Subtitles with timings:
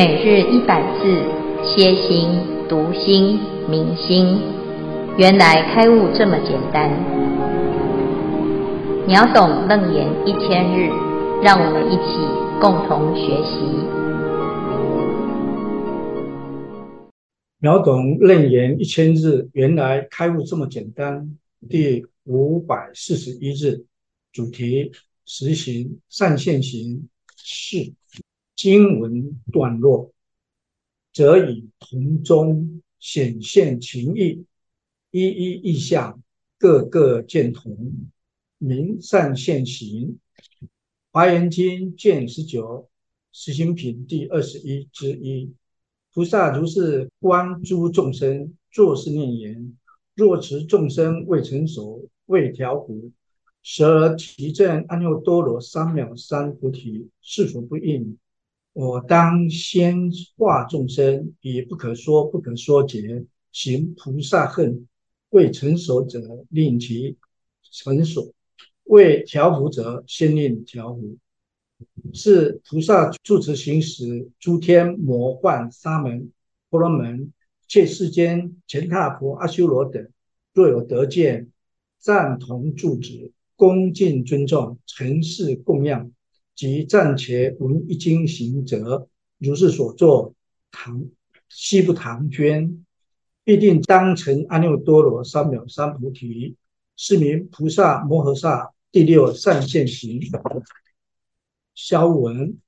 [0.00, 1.04] 每日一百字，
[1.62, 2.30] 歇心、
[2.66, 4.40] 读心、明心，
[5.18, 6.88] 原来开悟这么简单。
[9.06, 10.88] 秒懂楞严一千日，
[11.42, 12.16] 让我们一起
[12.62, 13.60] 共同学习。
[17.58, 21.36] 秒懂楞严一千日，原来开悟这么简单。
[21.68, 23.84] 第五百四十一日，
[24.32, 24.92] 主题：
[25.26, 27.06] 实行善现行
[27.36, 27.92] 是。
[28.62, 30.12] 经文段落，
[31.14, 34.44] 则以同中显现情义，
[35.10, 36.22] 一一意象，
[36.58, 37.90] 各各见同，
[38.58, 40.18] 名善现行。
[41.10, 42.90] 华严经卷十九，
[43.32, 45.54] 实行品第二十一之一。
[46.12, 49.74] 菩萨如是观诸众生，作是念言：
[50.14, 53.10] 若此众生未成熟，未调伏，
[53.62, 58.18] 舍而提正阿耨多罗三藐三菩提，是否不应？
[58.72, 64.86] 我当先化众生，以不可说不可说劫行菩萨恨，
[65.30, 67.16] 未成熟者令其
[67.72, 68.32] 成熟；
[68.84, 71.18] 未调伏者先令调伏。
[72.12, 76.30] 是菩萨住持行时，诸天魔幻沙门
[76.68, 77.32] 婆罗门，
[77.66, 80.08] 切世间乾闥婆阿修罗等，
[80.52, 81.50] 若有得见，
[81.98, 86.12] 赞同住持，恭敬尊重，承事供养。
[86.54, 90.34] 即暂且闻一经行者，如是所作，
[90.70, 91.06] 唐
[91.48, 92.84] 悉不唐捐，
[93.44, 96.56] 必定当成阿耨多罗三藐三菩提，
[96.96, 100.20] 是名菩萨摩诃萨第六善现行。
[101.74, 102.58] 消文：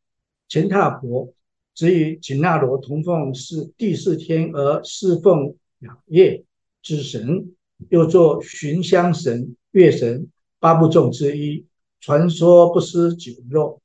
[0.49, 1.35] 乾闥婆
[1.75, 6.45] 只与紧那罗同奉是第四天而侍奉两业
[6.81, 7.55] 之神，
[7.91, 11.67] 又作寻香神、月神八部众之一。
[12.03, 13.81] 传说不施酒肉。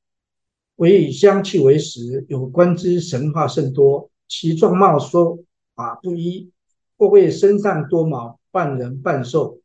[0.76, 5.38] 唯以香气为食，有关之神话甚多，其状貌说
[5.74, 6.50] 法不一。
[6.96, 9.60] 或谓身上多毛，半人半兽；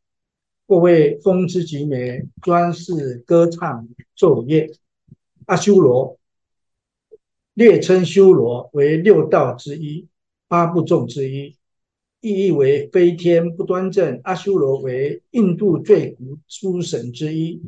[0.68, 4.70] 或谓风姿极美，专事歌唱奏乐。
[5.46, 6.16] 阿修罗，
[7.54, 10.06] 略称修罗为六道之一，
[10.46, 11.56] 八部众之一，
[12.20, 14.20] 意译为飞天不端正。
[14.22, 17.60] 阿修罗为印度最古诸神之一。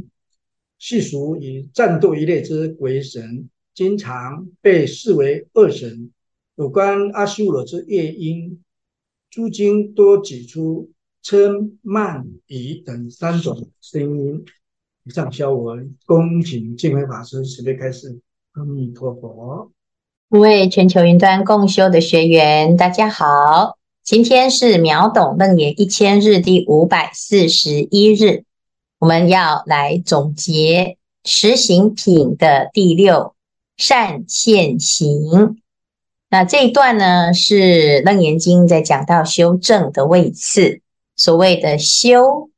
[0.78, 6.10] 世俗以战斗一类之鬼神，经常被视为恶神。
[6.56, 8.62] 有关阿修罗之业因，
[9.30, 10.90] 诸经多指出
[11.22, 14.44] 嗔、慢、疑等三种声音。
[15.04, 18.18] 以上消文，恭请净慧法师慈悲开示。
[18.52, 19.70] 阿弥陀佛。
[20.30, 28.45] 各位全球云端共修的学员，大家好，今天是秒懂楞严一千日第五百四十一日。
[28.98, 33.34] 我们要来总结实行品的第六
[33.76, 35.60] 善现行。
[36.28, 40.80] 那这一段呢，是楞严经在讲到修正的位次，
[41.16, 42.50] 所谓的修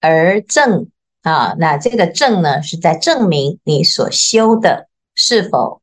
[0.00, 0.88] 而正
[1.22, 1.54] 啊。
[1.58, 5.82] 那这个正呢，是在证明你所修的是否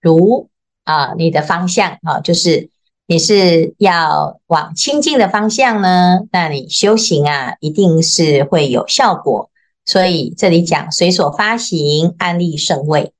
[0.00, 0.48] 如
[0.84, 2.71] 啊你的方向啊，就是。
[3.12, 6.20] 你是要往清净的方向呢？
[6.32, 9.50] 那你修行啊，一定是会有效果。
[9.84, 13.12] 所以这里讲随所发行，安立胜位。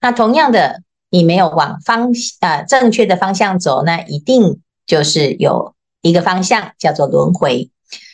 [0.00, 7.72] 那同样的，你没有往方啊正确的方向走，那一定就是有一个方向叫做轮回。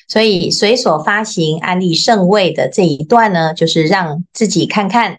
[0.09, 5.19] 所以随所发行，安立胜位的这一段呢，就是让自己看看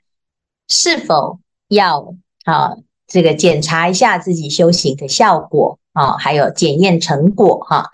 [0.68, 5.80] 是否要啊这个检查一下自己修行的效果。
[5.98, 7.90] 啊、还有检验成果哈、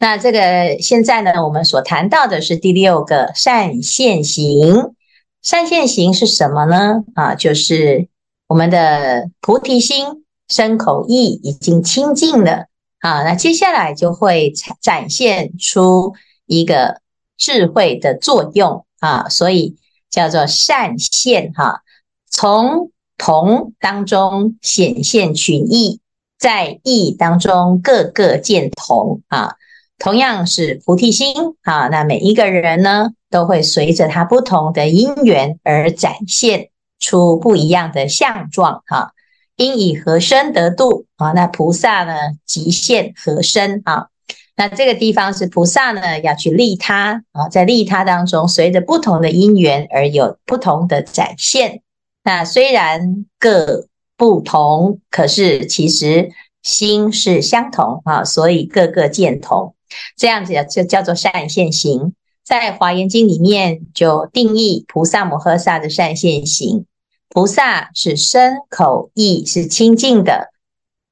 [0.00, 4.92] 那这个现在呢，我们所谈到的是第六个善现行。
[5.40, 7.04] 善现行是什么呢？
[7.14, 8.08] 啊，就是
[8.48, 12.66] 我们的菩提心身口意已经清净了
[12.98, 13.22] 啊。
[13.22, 16.14] 那接下来就会展现出
[16.44, 17.00] 一个
[17.36, 19.76] 智慧的作用啊，所以
[20.10, 21.80] 叫做善现哈、啊，
[22.28, 26.00] 从同当中显现群义。
[26.38, 29.56] 在义当中，各个见同啊，
[29.98, 31.88] 同样是菩提心啊。
[31.88, 36.68] 那每一个人呢，都会随着他不同的因缘而展现
[37.00, 39.14] 出不一样的相状哈。
[39.56, 41.32] 应以何身得度啊？
[41.32, 42.14] 那菩萨呢，
[42.46, 44.06] 即现何身啊？
[44.54, 51.82] 那这个地方是菩萨呢，要去利他啊，在利他当中，随着不同的因缘而有不同的展现。
[52.28, 53.88] 那虽然各。
[54.20, 56.30] 不同，可是其实
[56.60, 59.76] 心是相同啊，所以各个见同，
[60.16, 62.14] 这样子就叫做善现行。
[62.44, 66.84] 在华严经里面就定义菩萨摩诃萨的善现行，
[67.28, 70.48] 菩萨是身口意是清净的，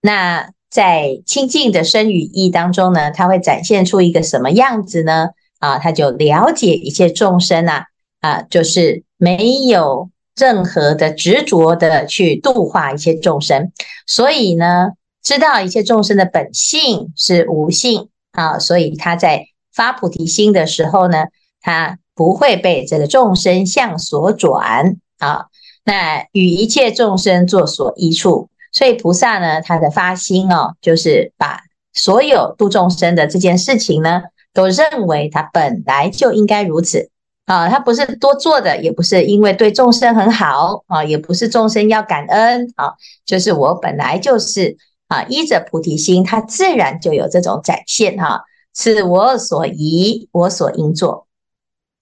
[0.00, 5.28] 那在清净的身语意当中呢，他会展现出一个什么样子呢？
[5.60, 7.84] 啊，他就了解一切众生啊，
[8.20, 13.72] 啊，就是没有任何的执着的去度化一切众生，
[14.06, 14.90] 所以呢，
[15.22, 21.24] 知道一切众生的本性是无性啊，所以他在发菩提心的时候呢，
[21.60, 25.46] 他不会被这个众生相所转啊，
[25.84, 31.60] 那与一切众生作所依处，所以菩萨呢，他的发心哦，就是把
[31.92, 34.22] 所有度众生的这件事情呢。
[34.56, 37.10] 都认为他本来就应该如此
[37.46, 42.92] 啊，他不是多做的，也不是因为对众生很好啊，也不是众生要感恩啊，
[43.24, 44.76] 就是我本来就是
[45.08, 48.42] 啊，依着菩提心，他自然就有这种展现哈，
[48.74, 51.26] 是我所宜，我所应做，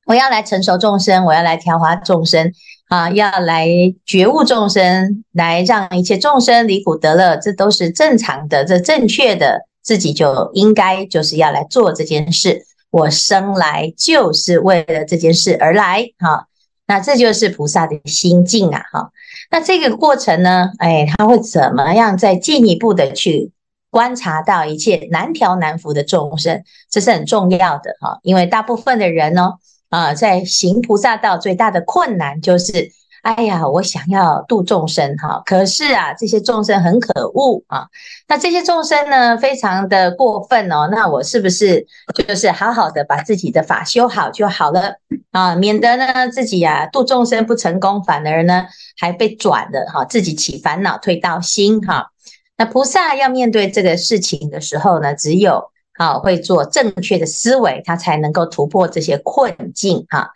[0.06, 2.52] 我要来成熟众生，我要来调化众生
[2.88, 3.68] 啊，要来
[4.04, 9.68] 觉悟众生，来让一切众生离苦得乐，这都是正常的，这正确的。
[9.84, 12.64] 自己就应该就是要来做这件事，
[12.94, 16.46] 我生来就是为了这件事而来，哈，
[16.86, 19.10] 那这就是菩萨的心境啊，哈，
[19.50, 23.50] 那这个过程呢，哎，他会怎么样再进一步的去
[23.90, 29.54] 观察到一切难调难伏的众生，这是很重要的哈，因为大部分的人呢，
[29.88, 32.92] 啊，在行菩萨道最大的困难就是。
[33.24, 37.86] 哎呀，我想要度众生哈，可是啊，这些众生很可恶啊。
[38.28, 40.90] 那这些众生呢，非常的过分哦。
[40.92, 44.96] 那我是不是就是好好的把自己的法修好就好了
[45.32, 45.54] 啊？
[45.54, 48.66] 免得呢自己呀度众生不成功，反而呢
[48.98, 52.10] 还被转了哈，自己起烦恼退到心哈。
[52.58, 60.30] 那菩萨要面对这个事情的时候呢，只有啊会做正确的思维，他才能够突破这些困境哈。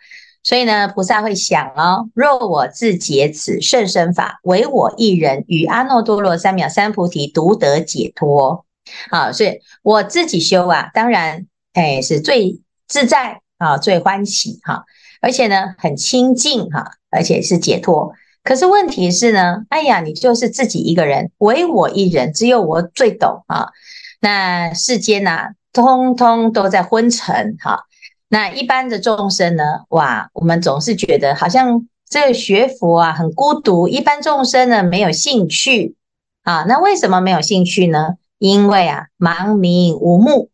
[0.49, 8.65] 所以呢，菩萨会想哦，若我自解此甚深法，唯我一人与阿耨多罗三藐三菩提独得解脱。
[9.11, 14.85] 啊，所以我自己修啊，当然，哎，是最自在啊，最欢喜哈，
[15.21, 18.11] 而且呢，很清净哈，而且是解脱。
[18.43, 23.67] 可是问题是呢，哎呀，你就是自己一个人，唯我一人，只有我最懂啊。
[24.19, 27.83] 那世间呐，通通都在昏沉哈。
[28.31, 29.63] 那一般的众生呢？
[29.89, 33.87] 哇，我们总是觉得好像这个学佛啊很孤独。
[33.87, 35.95] 一般众生呢没有兴趣
[36.43, 38.17] 啊，那为什么没有兴趣呢？
[38.37, 40.51] 因为啊盲瞑无目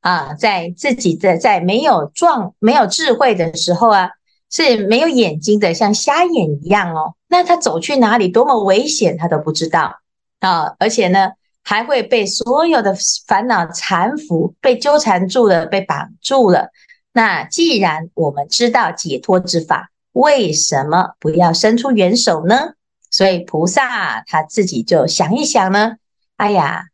[0.00, 4.10] 啊，在自己的在没有壮没有智慧的时候啊
[4.50, 7.14] 是没有眼睛的，像瞎眼一样哦。
[7.28, 10.00] 那他走去哪里多么危险，他都不知道
[10.40, 11.32] 啊，而且呢
[11.62, 12.96] 还会被所有的
[13.26, 16.70] 烦恼缠缚，被纠缠住了，被绑住了。
[17.12, 22.74] 那既然我们知道解脱之法，为什么不要伸出援手呢？
[23.10, 25.96] 所以菩萨他自己就想一想呢。
[26.36, 26.84] 哎呀，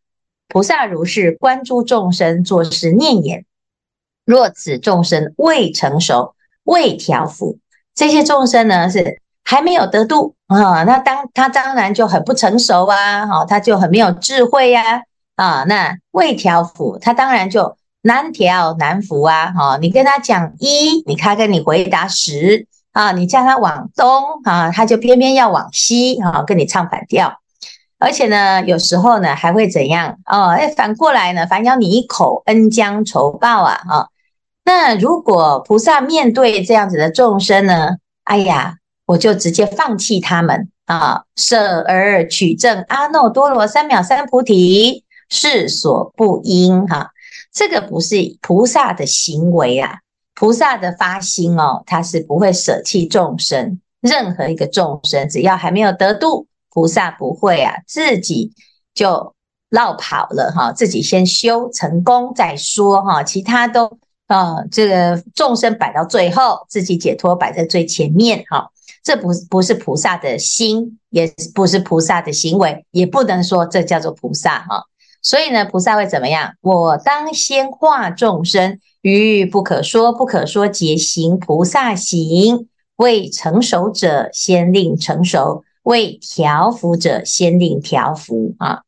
[0.49, 3.45] 菩萨如是观诸众生，作是念言：
[4.25, 7.59] 若此众生未成熟、未调伏，
[7.95, 10.85] 这些众生呢是还没有得度啊。
[10.85, 15.03] 那当他当然就很不成熟啊，好，他就很没有智慧呀
[15.35, 15.65] 啊，啊。
[15.65, 17.77] 那未调伏，他当然就。
[18.07, 19.51] 难调难伏啊！
[19.51, 24.07] 哈，你跟他讲一，你看跟你回答十啊，你叫他往东
[24.45, 27.41] 啊，他就偏偏要往西啊，跟你唱反调。
[27.99, 30.51] 而且呢，有时候呢还会怎样哦？
[30.51, 33.81] 哎，反过来呢，反咬你一口，恩将仇报啊！
[33.89, 34.09] 哈，
[34.67, 38.75] 那如果菩萨面对这样子的众生呢，哎呀，
[39.07, 47.13] 我就直接放弃他们啊，舍而取正阿耨多罗三藐三菩提，是所不应哈。
[47.55, 50.01] 这个不是菩萨的行为啊，
[50.35, 58.53] 菩萨的发心哦，他是不会舍弃众生，任何一个众生，只要还没有得度，菩萨不会啊，自己
[58.93, 59.33] 就
[59.69, 68.69] 落跑了哈，自己先修成功再说哈，其他都啊，这个众生摆到最后，自己解脱摆在最前面哈，
[69.05, 74.83] 这不不是菩萨的心，也不是菩萨的行为，也不能说这叫做菩萨哈。
[75.25, 76.53] 所以呢，菩萨会怎么样？
[76.61, 88.83] 我当先化众生于不可说不可说劫行菩萨行，未成熟者先令成熟，未调伏者先令调伏啊！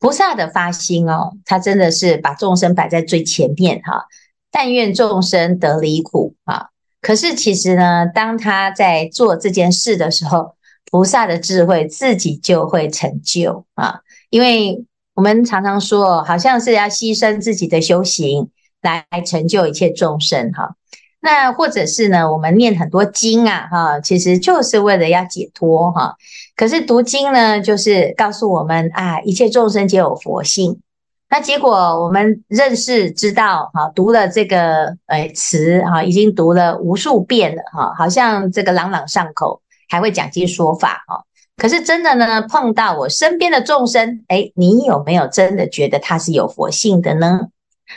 [0.00, 4.06] 菩萨的发心哦，他真的是把众生摆在最前面哈、
[4.50, 6.70] 但愿众生得离苦啊！
[7.00, 10.56] 可是其实呢，当他在做这件事的时候，
[10.90, 14.00] 菩萨的智慧自己就会成就啊，
[14.30, 14.84] 因为。
[15.16, 18.50] 我们常常说，好像是要牺牲自己的修行
[18.82, 20.76] 来成就一切众生哈。
[21.20, 26.14] 那或者是呢，我们念很多经啊，哈，其实就是为了要解脱哈。
[26.54, 30.78] 可是读经呢，就是告诉我们啊，一切众生皆有佛性。
[31.30, 31.72] 那结果
[32.04, 41.24] 我们认识知道哈，读了这个呃词哈，已经读了无数遍了哈，好像这个朗朗上口，还会讲经说法哈。
[41.56, 47.48] 可是真的呢，碰到我身边的众生，诶，你有没有真的觉得他是有佛性的呢？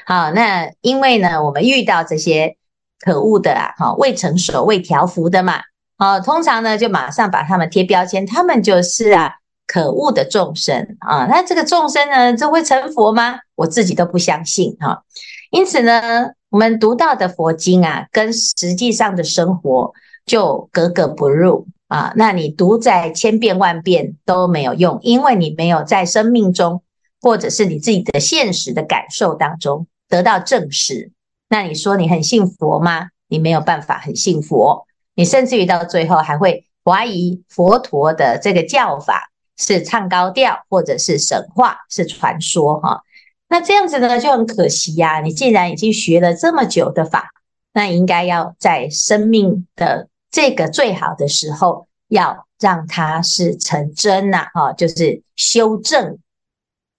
[0.05, 2.55] 好，那因为呢，我们遇到这些
[2.99, 5.61] 可恶的啊，哈，未成熟、未调伏的嘛，
[5.97, 9.33] 好，通常呢就马上把他们贴标签，他们就是啊
[9.67, 11.25] 可恶的众生啊。
[11.25, 13.39] 那这个众生呢，就会成佛吗？
[13.55, 15.03] 我自己都不相信哈。
[15.51, 19.91] 因此呢，我们读到的佛经啊，跟实际上的生活
[20.25, 21.67] 就格格不入。
[21.89, 26.83] 啊，那你读在千遍万遍都没有用，因为你没有在生命中，
[27.19, 31.11] 或者是你自己的现实的感受当中得到证实。
[31.49, 33.07] 那你说你很信佛吗？
[33.27, 43.01] 你没有办法很信佛，你甚至于到最后还会怀疑佛陀的这个教法是唱高调，或者是神话，是传说哈。
[43.47, 45.21] 那这样子呢就很可惜呀。
[45.21, 47.31] 你既然已经学了这么久的法，
[47.73, 50.07] 那应该要在生命的。
[50.31, 56.19] 这个最好的时候，要让它是成真呐，哈，就是修正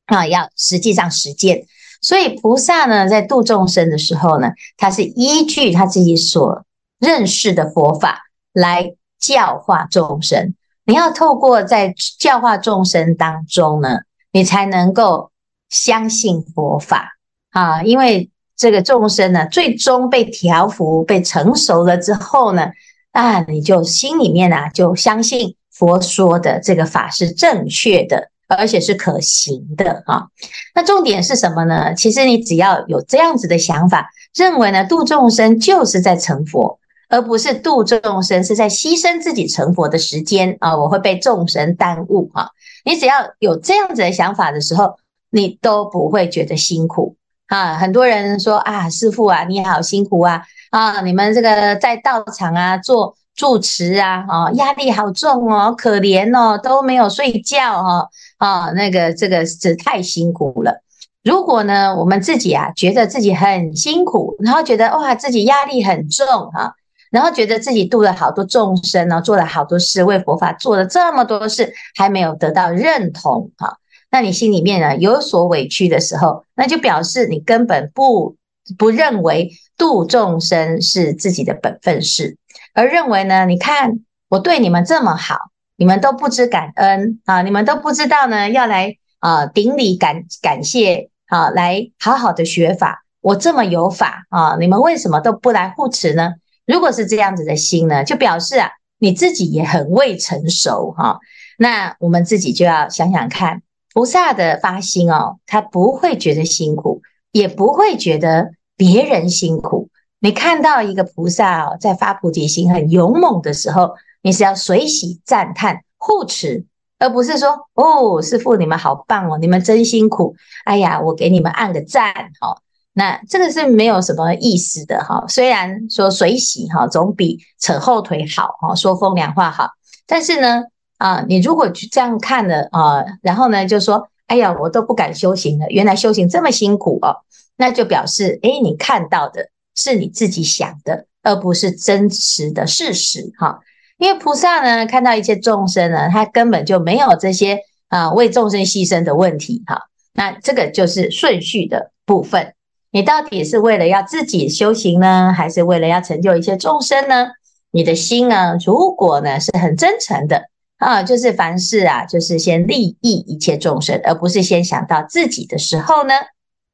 [0.06, 1.66] 啊，要实际上实践。
[2.02, 6.64] 所以菩萨呢，在度众生的时候呢，他是依据他自己所
[6.99, 8.22] 认识的佛法
[8.52, 10.54] 来教化众生。
[10.84, 13.99] 你要透过在教化众生当中呢，
[14.32, 15.30] 你才能够
[15.68, 17.18] 相信佛法
[17.50, 22.72] 啊，因为这个众生呢，最终被调伏、被成熟了之后呢。
[23.12, 30.26] 啊，你就心里面啊，就相信佛说的这个法是正确的，而且是可行的啊。
[30.74, 31.94] 那重点是什么呢？
[31.94, 40.76] 其实你只要有这样子的想法，认为呢，度众生就是在成佛，而不是度众生是在牺牲自己成佛的时间啊。
[40.76, 42.48] 我会被众生耽误啊。
[42.84, 44.94] 你只要有这样子的想法的时候，
[45.30, 47.16] 你都不会觉得辛苦
[47.50, 47.75] 啊。
[47.75, 50.42] 很多人说啊，师父啊，你好辛苦啊。
[50.71, 60.80] 啊，你们这个在道场啊做住持啊，哦，压力好重哦，可怜哦，都没有睡觉哈，啊，那个这个是太辛苦了。
[61.25, 66.73] 如果呢，我们自己啊觉得自己很辛苦，然后觉得哇自己压力很重哈，
[67.11, 73.76] 然后觉得自己度了好多众生呢，做了好多事，为佛法做了这么多事，还没有得到认同哈，
[74.10, 78.36] 那你心里面呢有所委屈的时候，那就表示你根本不
[78.76, 79.50] 不认为。
[79.80, 82.36] 度众生是自己的本分事，
[82.74, 85.36] 而认为呢，你看我对你们这么好，
[85.76, 93.02] 你们都不知感恩啊，你们都不知道呢，要来啊顶礼感感谢啊，来好好的学法。
[93.22, 96.34] 我这么有法啊，你们为什么都不来护持呢？
[96.66, 101.18] 如果是这样子的心呢，就表示啊，你自己也很未成熟哈、
[101.56, 103.62] 那我们自己就要想想看，
[103.92, 108.50] 菩萨的发心哦，他不会觉得辛苦，也不会觉得。
[108.76, 113.90] 别人辛苦，你看到一个菩萨哦，在发菩提心很勇猛的时候，
[114.23, 116.64] 你是要随喜赞叹护持，
[116.99, 122.56] 而不是说哦，师父你们好棒哦，你们真辛苦，哎呀，我给你们按个赞哈。
[122.94, 125.26] 那这个是没有什么意思的哈。
[125.28, 129.68] 虽然说随喜哈，总比扯后腿好哈，说风凉话好。
[130.06, 130.62] 但是呢，
[131.00, 137.16] 啊，你如果去这样看了啊，然后呢，就说，哎呀，我都不敢修行了，原来修行这么辛苦哦。
[137.57, 143.61] 那就表示，哎，你看到的是你自己想的，而不是真实的事实，哈。
[143.97, 149.83] 因为菩萨呢，看到一切众生呢，他根本就没有这些啊为众生牺牲的问题，哈。
[150.12, 152.52] 那这个就是顺序的部分。
[152.90, 157.28] 你到底是为了要自己修行呢，还是为了要成就一些众生呢？
[157.71, 160.50] 你的心呢，如果呢是很真诚的
[160.80, 166.14] 啊，就是凡事啊，就是先利益一切众生，而不是先想到自己的时候呢，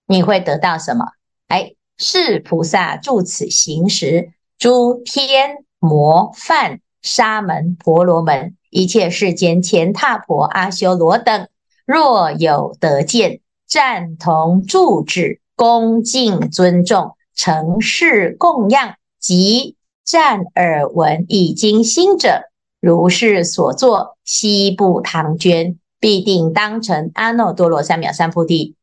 [0.07, 1.07] 你会得到什么？
[1.49, 11.49] 哎，是菩萨住此行时，诸天魔梵沙门婆罗门，一切世间乾闥婆阿修罗等，
[11.85, 22.43] 若有得见，赞同住止，恭敬尊重，承事供养，及赞耳闻已经心者，
[22.81, 28.75] 如是所作，悉不唐捐，必定当成阿耨多罗三藐三菩提。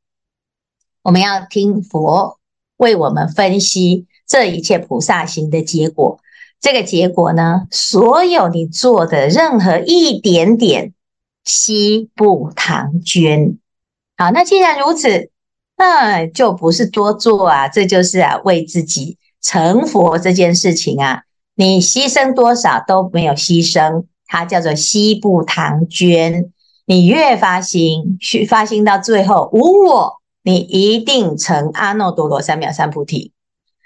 [1.01, 2.39] 我们要听佛
[2.77, 6.19] 为我们分析这一切菩萨行的结果。
[6.59, 10.93] 这个结果呢，所有你做的任何一点点，
[11.43, 13.57] 悉不唐捐。
[14.15, 15.29] 好，那既然如此，
[15.75, 21.23] 那就不是多做啊，这就是啊为自己成佛这件事情啊，
[21.55, 26.51] 你牺牲多少都没有牺牲，它叫做西部唐捐。
[26.85, 33.31] 你越发心，去发心到最后无我，你一定成阿耨多罗三藐三菩提。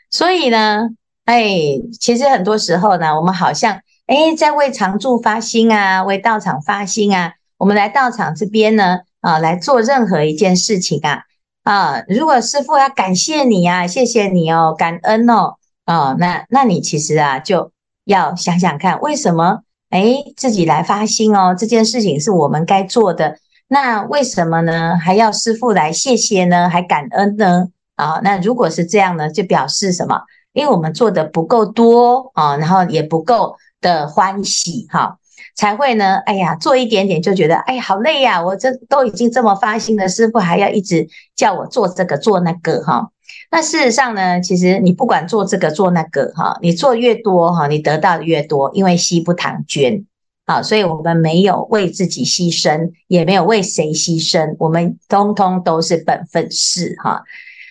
[0.09, 0.89] 所以呢，
[1.25, 7.33] 哎，其实很多时候呢，我们好像哎在为常住发心啊，为道场发心啊。
[7.57, 11.23] 我们来道场这边呢，啊，来做任何一件事情啊，
[11.63, 15.55] 啊，如果师父要感谢你啊，谢谢你哦，感恩哦，
[15.87, 17.71] 哦，那那你其实啊，就
[18.05, 24.95] 要想想看，为什么哎自己来发心哦，这件事情是我们该做的，那为什么呢？
[24.97, 26.69] 还要师父来谢谢呢？
[26.69, 27.69] 还感恩呢？
[27.95, 30.21] 啊，那如果是这样呢，就表示什么？
[30.53, 35.17] 因为我们做的不够多啊，然后也不够的欢喜哈。
[35.55, 38.43] 才会呢，哎呀，做一点点就觉得，哎呀，好累呀！
[38.43, 43.09] 我这都已经这么发心了，师父还要一直叫我做这个做那个哈。
[43.51, 50.05] 那事实上呢，其实你不管做这个做那个哈，你做越多哈，你得到的越多，因为惜不唐捐
[50.45, 57.23] 啊，所以我们没有为自己牺牲，也没有为谁牺牲，我们通通都是本分事哈。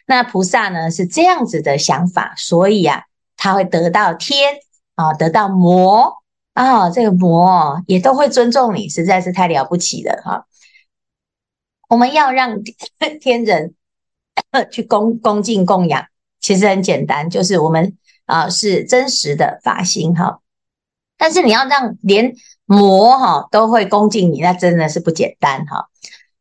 [0.07, 3.03] 那菩萨呢是这样子的想法，所以啊，
[3.37, 4.55] 他会得到天
[4.95, 6.15] 啊，得到魔。
[6.57, 10.47] 啊，这个魔也都会尊重你，实在是太了不起了哈！
[11.91, 12.63] 我们要让
[13.21, 13.75] 天人
[14.65, 16.05] 去恭恭敬供养，
[16.41, 20.41] 其实很简单，就是我们啊是真实的发心哈。
[21.19, 22.35] 但是你要让连
[22.65, 25.87] 魔哈都会恭敬你，那真的是不简单哈！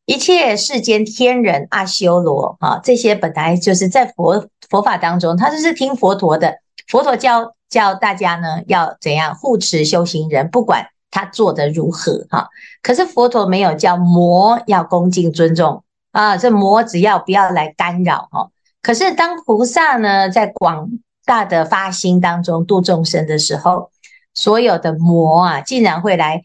[0.05, 6.55] 一切世间天人阿修罗哈，这些本来就是在佛佛法当中，他就是听佛陀的，
[6.87, 7.53] 佛陀教。
[7.67, 12.47] 教大家呢要怎样护持修行人，不管他做得如何哈。
[12.81, 15.83] 可是佛陀没有叫魔要恭敬尊重
[16.15, 18.49] 啊，这魔只要不要来干扰哈。
[18.81, 20.89] 可是当菩萨呢在广
[21.25, 23.91] 大的发心当中度众生的时候，
[24.33, 26.43] 所有的魔啊竟然会来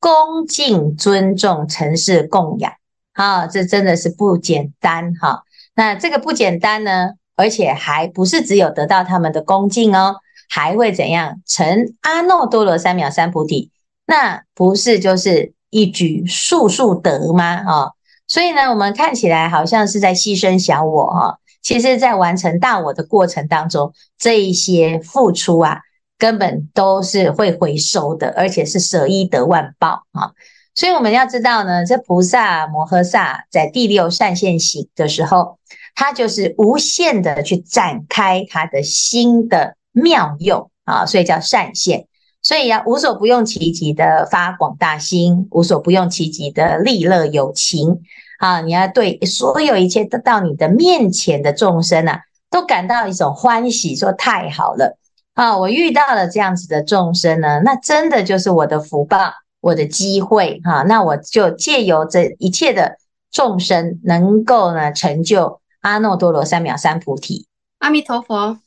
[0.00, 2.72] 恭敬尊重、承事供养
[3.12, 5.44] 啊，这真的是不简单哈。
[5.76, 10.16] 那这个不简单呢，而且还不是只有得到他们的恭敬哦。
[10.54, 13.70] 还会怎样成阿耨多罗三藐三菩提？
[14.04, 17.44] 那不是就是一举数数得吗？
[17.66, 17.90] 啊，
[18.32, 25.80] 所以呢，我们看起来好像是在牺牲小我哈，其实在完成大我的过程当中，这一些付出啊，
[26.16, 30.32] 根本都是会回收的，而且是舍一得万报啊。
[30.74, 35.58] 所以我们要知道呢，这菩萨摩诃萨在第六善现行的时候，
[35.94, 39.76] 他就是无限的去展开他的心的。
[39.94, 42.06] 妙用啊，所以叫善现，
[42.40, 48.00] 所以要无所不用其极的发广大心，无所不用其极的利乐有情
[48.42, 48.60] 啊！
[48.60, 54.98] 你要对所有一切得到你的面前的众生啊，都感到一种欢喜，说太好了
[55.34, 55.56] 啊！
[55.56, 60.82] 我遇到了这样子的众生呢，那真的就是我的福报，我的机会哈！
[60.82, 62.96] 那我就借由这一切的
[63.30, 67.46] 众生，能够呢成就阿耨多罗三藐三菩提。
[67.78, 68.58] 阿弥陀佛。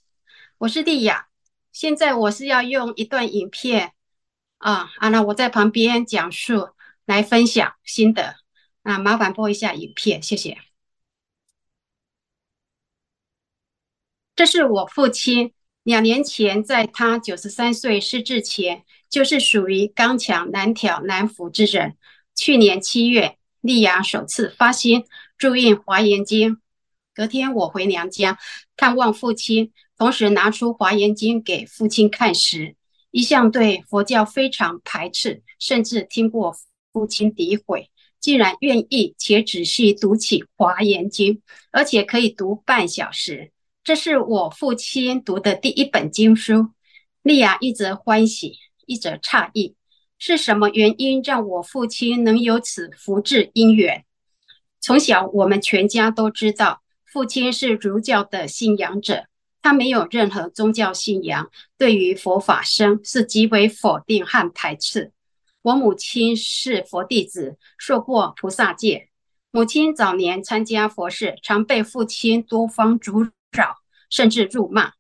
[0.60, 1.26] 我是莉亚，
[1.74, 3.92] 现在我是要用一段影片
[4.58, 6.70] 啊啊，那我在旁边讲述
[7.06, 8.36] 来分享心得
[8.86, 10.60] 啊，麻烦播一下影片，谢谢。
[14.36, 21.98] 这是我父亲两年前，在他九十三岁失智前，就是属于刚强难调难服之人。
[22.36, 26.56] 去年七月，莉亚首次发心注印《华严经》，
[27.16, 28.38] 隔天我回娘家
[28.78, 29.74] 看望父亲。
[29.98, 32.76] 同时拿出《华严经》给父亲看时，
[33.10, 36.56] 一向对佛教非常排斥，甚至听过
[36.94, 37.90] 父亲诋毁，
[38.26, 41.36] 竟然愿意且仔细读起《华严经》，
[41.70, 43.52] 而且可以读半小时。
[43.84, 46.70] 这是我父亲读的第一本经书。
[47.22, 48.56] 莉亚一则欢喜，
[48.88, 49.76] 一则诧异，
[50.18, 54.04] 是什么原因让我父亲能有此福智因缘？
[54.82, 59.28] 从小我们全家都知道，父亲是儒教的信仰者。
[59.62, 65.12] 他没有任何宗教信仰，对于佛法僧是极为否定和排斥。
[65.66, 69.10] 我母亲是佛弟子，受过菩萨戒。
[69.50, 73.78] 母亲早年参加佛事，常被父亲多方阻扰，
[74.12, 74.94] 甚至辱骂。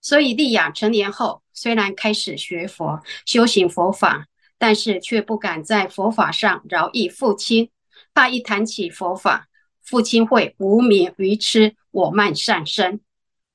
[0.00, 7.70] 所以莉亚成年后，虽然开始学佛、修行佛法，但是却不敢在佛法上饶益父亲，
[8.14, 9.48] 怕一谈起佛法，
[9.82, 13.00] 父亲会无名愚痴，我慢上身。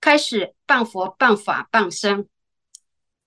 [0.02, 2.28] 开始谤佛、谤法、谤僧。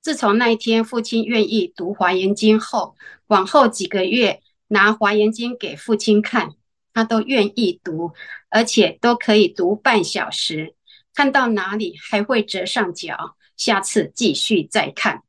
[0.02, 6.50] 自从那一天，父亲愿意读《华严经》后，往后几个月拿《华严经》给父亲看，
[6.94, 8.12] 他都愿意读，
[8.48, 10.74] 而且都可以读半小时。
[11.12, 15.22] 看到哪里还会折上脚，下次继续再看。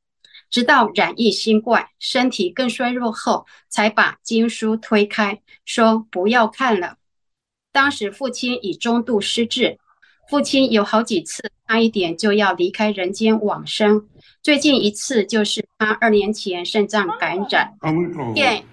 [0.49, 6.95] 直到染疫新冠，身体更衰弱后，才把经书推开，说不要看了。
[7.73, 9.79] 当时父亲已中度失智，
[10.32, 14.08] 父亲有好几次差一点就要离开人间往生。
[14.41, 17.78] 最近一次就是他二年前肾脏感染，
[18.34, 18.63] 现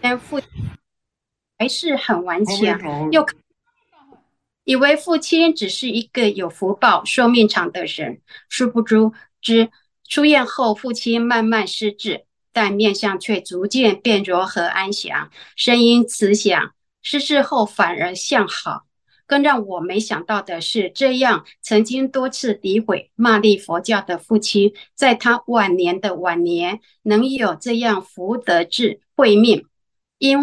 [0.00, 0.48] 现父亲
[1.58, 3.26] 还是很顽强，又
[4.62, 9.68] 以为父亲只是一个有福报、寿命长的人，殊不知。
[10.08, 16.72] 出院后，父亲慢慢失智，但面相却逐渐变柔和安详，声音慈祥。
[17.02, 18.84] 失智后反而向好。
[19.28, 29.66] 更让我没想到的是，这样曾经多次诋毁骂立佛教的父亲，在他晚年的晚年，能有这样福德智慧命，
[30.18, 30.38] 因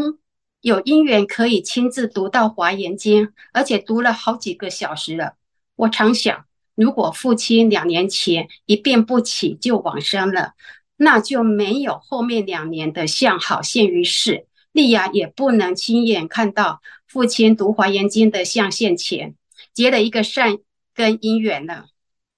[0.62, 5.34] 有因缘可以亲自读到《华严经》，而且读了好几个小时了。
[5.76, 6.45] 我常想。
[6.76, 10.56] 如果父亲两年前一病不起就往生了，
[10.98, 16.82] 那就没有后面两年的相好现于世，丽雅也不能亲眼看到
[17.15, 19.36] 父亲读华严经的象限前，
[19.73, 20.58] 结了一个善
[20.93, 21.86] 根因缘了。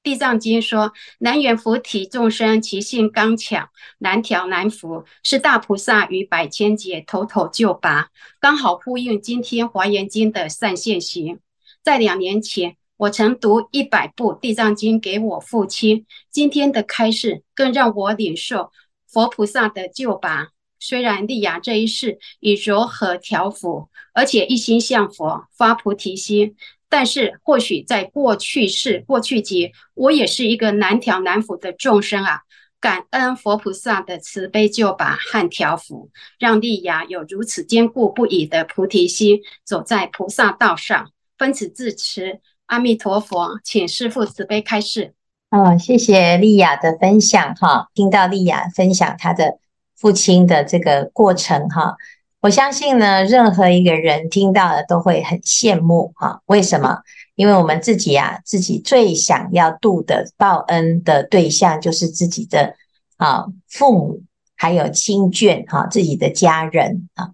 [0.04, 8.10] 地藏经说：“南缘菩提众生，其性刚强，难调难伏，是大菩萨于百千劫头头救拔。”
[8.40, 11.40] 刚好呼应今天华严经的善现行，
[11.82, 12.78] 在两年前。
[12.98, 18.72] 我曾读一百部《地藏经》给我父亲，今天的开示更让我领受
[19.08, 20.50] 佛菩萨的救拔。
[20.80, 26.56] 虽然丽雅这一世以柔和调伏，而且一心向佛发菩提心，
[26.90, 32.42] 但是或许在过去世、过去劫，我也是一个难调难伏的众生啊！
[32.80, 41.12] 感恩佛菩萨的慈悲救拔和调伏，让丽雅有如此坚固不移的菩提心，走在菩萨道上。
[41.38, 42.40] 分此致辞。
[42.68, 45.14] 阿弥陀佛，请师父慈悲开示。
[45.50, 49.58] 哦，谢谢丽雅的分享哈，听到丽雅分享她的
[49.98, 51.96] 父亲的这个过程哈，
[52.42, 56.42] 我相信呢，任何一个人听到了都会很羡慕哈。
[56.46, 57.00] 为什么？
[57.36, 62.76] 因为我们自己啊，自己最想要度的报恩的对象就是自己的
[63.18, 64.22] 啊父母，
[64.56, 67.32] 还有亲眷哈，自己的家人啊。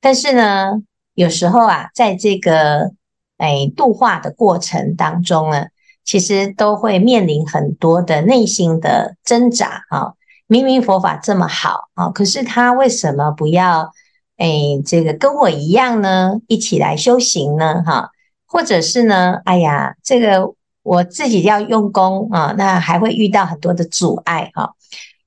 [0.00, 0.82] 但是呢，
[1.14, 2.92] 有时候啊，在这个
[3.38, 5.66] 哎，度化的过程当中呢，
[6.04, 10.12] 其实都会面临很多的内心的挣扎啊。
[10.52, 13.90] 明明佛法这么好啊，可是他为什么不要
[14.36, 14.46] 哎，
[14.84, 16.34] 这个跟我一样呢？
[16.46, 17.82] 一起来修行呢？
[17.82, 18.10] 哈，
[18.46, 19.40] 或者是呢？
[19.46, 24.74] 哎呀，这个我自己要用功啊，那还会遇到很多的阻碍哈。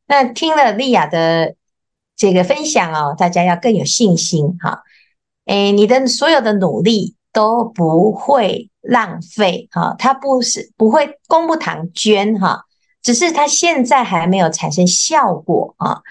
[0.06, 1.56] 那听了丽雅的
[2.16, 4.84] 这个分享哦，大家要更有信心哈。
[5.46, 7.16] 哎，你的所有的努力。
[7.36, 12.64] 都不会浪费哈，它不是不会功不唐捐哈，
[13.06, 16.02] 只是它现在还没有产生效果啊。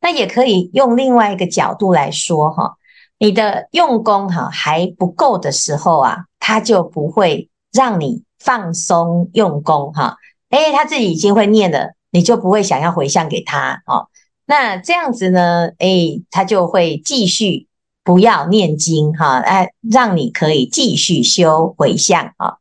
[0.00, 2.76] 那也可以用另外一个角度来说哈，
[3.18, 10.16] 你的用功哈还不够的时候啊，它就不会让你放松用功哈。
[10.50, 14.08] 诶，他自己已经会念了，你就不会想要回向给他哦。
[14.46, 17.66] 那这样子呢，诶，他就会继续。
[18.06, 22.58] 不要念经哈，哎，让你可以继续修回向啊。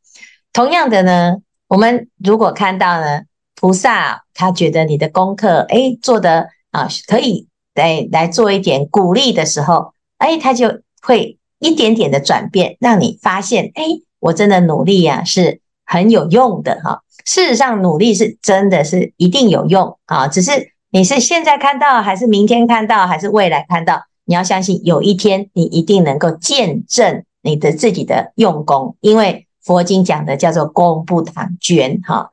[0.53, 1.35] 同样的呢，
[1.67, 3.23] 我们如果看到呢，
[3.63, 13.85] 菩萨他觉得你的功课哎做得啊可以来来做一点鼓励的时候，哎，他就会一点点的转变，让你发现哎，
[14.19, 17.03] 我真的努力啊是很有用的哈。
[17.23, 24.01] 事实上，努力是真的是一定有用啊，只是你是现在看到，还是明天看到，还是未来看到？
[24.25, 32.29] 你要相信，有一天你一定能够见证你的自己的用功，因为佛经讲的叫做功不唐捐哈。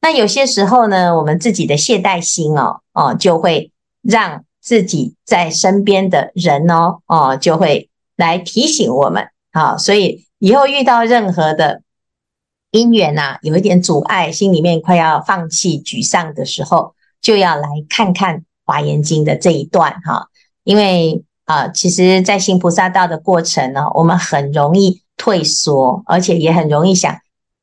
[0.00, 3.70] 那有些时候呢，我们自己的懈怠心哦哦，就会
[4.02, 11.82] 让自己在身边的人哦哦，就会来提醒我们好，所以以后遇到任何的
[12.70, 20.28] 因缘呐，有一点阻碍，心里面快要放弃、沮丧的时候，就要来看看《华严经》的这一段哈。
[20.64, 27.18] 因为啊，其实，在行菩萨道的过程呢，我们很容易退缩，而且也很容易想，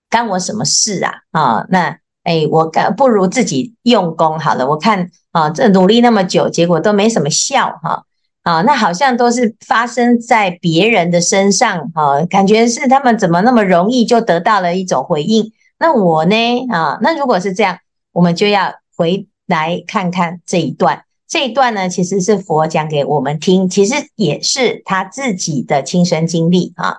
[0.10, 1.14] 干我什么事啊？
[1.32, 4.68] 啊，那哎，我干不如自己用功好了。
[4.68, 8.04] 我看啊，这努力那么久，结果都没什么效哈。
[8.44, 15.54] 啊，那好像都是发生在别人的身上啊，感觉是他们怎么那么容易就得到了一种回应？
[15.80, 16.36] 那我呢？
[16.70, 17.78] 啊，那如果是这样，
[18.12, 21.04] 我们就要回来看看这一段。
[21.30, 26.98] 这一段呢，其实是佛讲给我们听，其实也是他自己的亲身经历啊。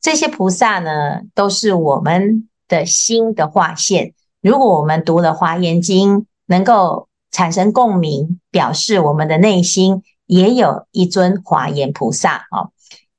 [0.00, 12.70] 这些菩萨呢，都是我们的心的化现，如果我们读了《华严经》，能够产生共鸣，表示我们的内心也有一尊华严菩萨啊。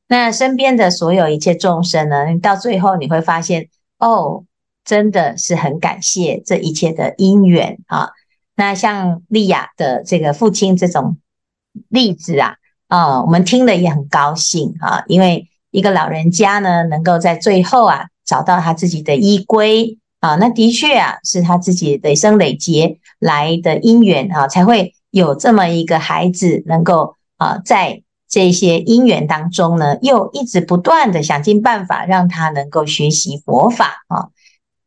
[0.07, 3.67] 那身边的所有一切众生呢，到最后你会发现，
[3.99, 4.45] 哦，
[4.83, 8.09] 真的是很感谢这一切的因缘啊。
[8.55, 11.17] 那像丽亚的这个父亲这种
[11.89, 12.55] 例子啊，
[12.87, 28.03] 啊，我们听了也很高兴啊，因为一个老人家呢，能够在最后啊找到他自己的依归啊，那的确啊是他自己累生累劫来的因缘啊，才会有这么一个孩子能够啊在。
[28.31, 34.29] 这些因缘当中呢，又一直不断的想尽办法让他能够学习佛法啊。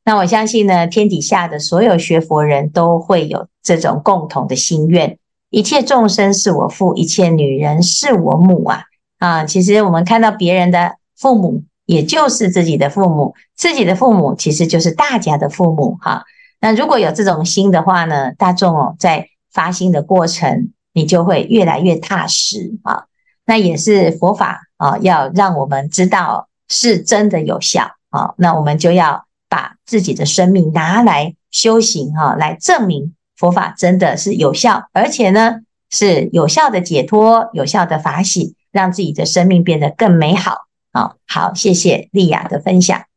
[0.05, 5.19] 那我相信呢，天底下的所有学佛人都会有这种共同的心愿：
[5.51, 8.85] 一切众生是我父，一切女人是我母啊
[9.19, 9.45] 啊！
[9.45, 16.25] 其实我们看到别人的父母，也就是自己的父母；自己的父母，其实就是大家的父母哈。
[16.61, 23.05] 那如果有这种心的话呢，大众哦，在发心的过程，你就会越来越踏实啊。
[23.45, 28.35] 那也是佛法啊，要让我们知道是真的有效啊。
[28.37, 35.57] 那我们就要把自己的生命拿来修行哈，来证明佛法真的是有效，而且呢
[35.91, 40.69] 是有效的解脱、有效的法喜，让自己的生命变得更美好。
[40.93, 43.12] 好，好，谢谢丽雅的分享。